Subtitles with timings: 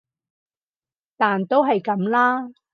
[1.15, 2.49] 但都係噉啦